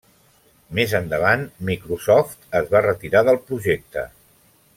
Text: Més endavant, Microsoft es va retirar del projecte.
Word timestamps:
Més 0.79 0.95
endavant, 0.99 1.43
Microsoft 1.69 2.49
es 2.61 2.73
va 2.75 2.83
retirar 2.89 3.23
del 3.29 3.41
projecte. 3.51 4.09